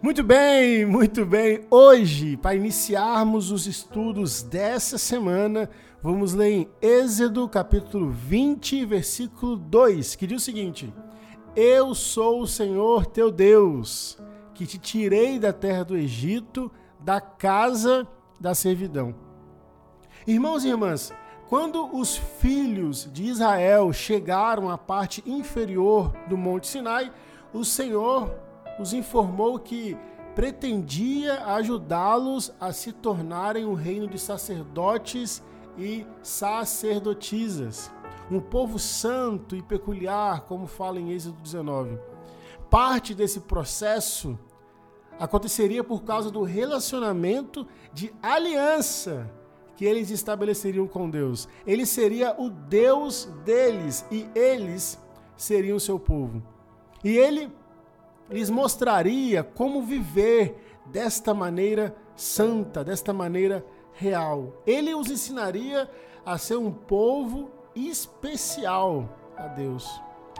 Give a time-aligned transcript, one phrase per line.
[0.00, 1.66] Muito bem, muito bem.
[1.68, 5.68] Hoje, para iniciarmos os estudos dessa semana,
[6.00, 10.94] vamos ler em Êxodo capítulo 20, versículo 2, que diz o seguinte:
[11.56, 14.16] Eu sou o Senhor teu Deus,
[14.54, 16.70] que te tirei da terra do Egito,
[17.00, 18.06] da casa
[18.38, 19.12] da servidão.
[20.24, 21.12] Irmãos e irmãs,
[21.48, 27.10] quando os filhos de Israel chegaram à parte inferior do Monte Sinai,
[27.52, 28.46] o Senhor
[28.78, 29.96] os informou que
[30.34, 35.42] pretendia ajudá-los a se tornarem um reino de sacerdotes
[35.76, 37.90] e sacerdotisas,
[38.30, 41.98] um povo santo e peculiar, como fala em Êxodo 19.
[42.70, 44.38] Parte desse processo
[45.18, 49.28] aconteceria por causa do relacionamento de aliança
[49.76, 51.48] que eles estabeleceriam com Deus.
[51.66, 55.00] Ele seria o Deus deles e eles
[55.36, 56.42] seriam o seu povo.
[57.02, 57.50] E ele
[58.30, 64.62] lhes mostraria como viver desta maneira santa, desta maneira real.
[64.66, 65.90] Ele os ensinaria
[66.24, 69.88] a ser um povo especial a Deus.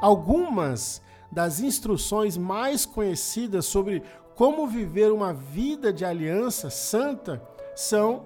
[0.00, 4.02] Algumas das instruções mais conhecidas sobre
[4.34, 7.42] como viver uma vida de aliança santa
[7.74, 8.24] são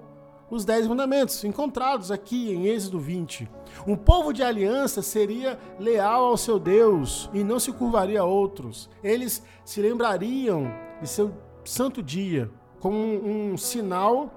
[0.53, 3.49] os Dez Mandamentos, encontrados aqui em Êxodo 20.
[3.87, 8.87] Um povo de aliança seria leal ao seu Deus e não se curvaria a outros.
[9.03, 11.33] Eles se lembrariam de seu
[11.65, 14.31] santo dia como um, um sinal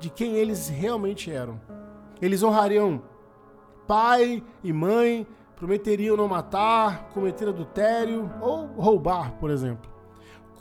[0.00, 1.60] de quem eles realmente eram.
[2.22, 3.02] Eles honrariam
[3.86, 9.90] pai e mãe, prometeriam não matar, cometer adultério ou roubar, por exemplo.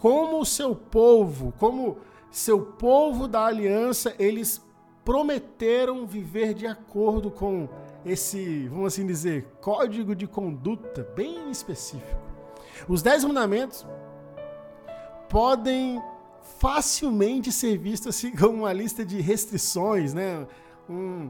[0.02, 1.98] Como o seu povo, como
[2.30, 4.67] seu povo da aliança, eles
[5.08, 7.70] prometeram viver de acordo com
[8.06, 12.20] esse, vamos assim dizer, código de conduta bem específico.
[12.90, 13.88] Os Dez Mandamentos
[15.30, 16.04] podem
[16.60, 20.46] facilmente ser vistos assim como uma lista de restrições, né?
[20.90, 21.30] Um,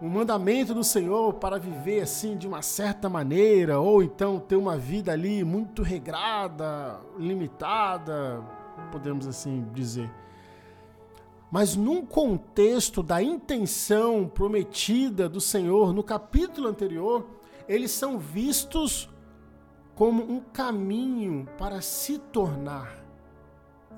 [0.00, 4.78] um mandamento do Senhor para viver assim de uma certa maneira, ou então ter uma
[4.78, 8.42] vida ali muito regrada, limitada,
[8.90, 10.10] podemos assim dizer.
[11.50, 17.26] Mas num contexto da intenção prometida do Senhor no capítulo anterior,
[17.68, 19.08] eles são vistos
[19.94, 23.04] como um caminho para se tornar.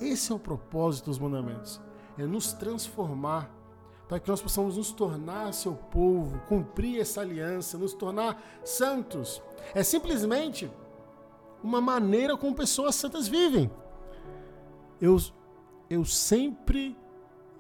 [0.01, 1.81] Esse é o propósito dos mandamentos,
[2.17, 3.51] é nos transformar
[4.09, 9.43] para que nós possamos nos tornar seu povo, cumprir essa aliança, nos tornar santos.
[9.75, 10.71] É simplesmente
[11.63, 13.71] uma maneira como pessoas santas vivem.
[15.01, 15.19] Eu,
[15.91, 16.97] eu sempre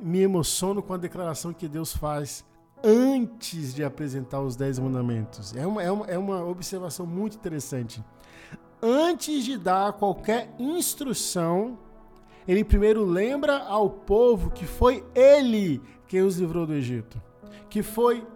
[0.01, 2.45] me emociono com a declaração que Deus faz
[2.83, 5.55] antes de apresentar os Dez Mandamentos.
[5.57, 8.03] É uma, é uma, é uma observação muito interessante.
[8.81, 11.79] Antes de dar qualquer instrução,
[12.47, 17.21] ele primeiro lembra ao povo que foi ele quem os livrou do Egito,
[17.69, 18.27] que foi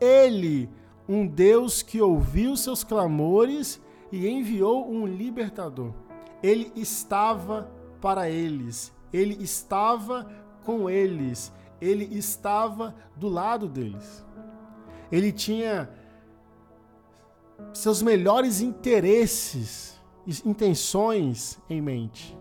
[0.00, 0.68] ele,
[1.08, 3.80] um Deus que ouviu seus clamores
[4.12, 5.92] e enviou um libertador.
[6.42, 7.70] Ele estava
[8.00, 10.30] para eles, ele estava
[10.68, 14.22] com eles, ele estava do lado deles.
[15.10, 15.88] Ele tinha
[17.72, 19.98] seus melhores interesses,
[20.44, 22.38] intenções em mente.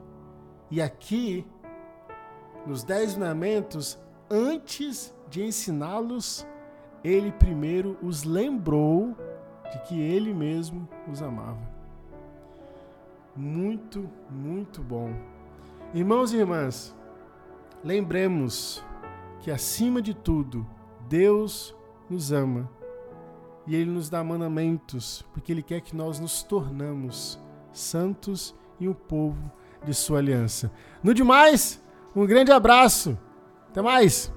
[0.70, 1.48] E aqui,
[2.66, 3.98] nos Dez Mandamentos,
[4.30, 6.46] antes de ensiná-los,
[7.06, 9.16] ele primeiro os lembrou
[9.72, 11.66] de que ele mesmo os amava.
[13.34, 15.14] Muito, muito bom.
[15.94, 16.94] Irmãos e irmãs,
[17.88, 18.84] Lembremos
[19.40, 20.68] que, acima de tudo,
[21.08, 21.74] Deus
[22.10, 22.70] nos ama
[23.66, 27.40] e Ele nos dá mandamentos, porque Ele quer que nós nos tornamos
[27.72, 29.50] santos e um povo
[29.86, 30.70] de Sua aliança.
[31.02, 31.82] No demais,
[32.14, 33.18] um grande abraço.
[33.70, 34.37] Até mais!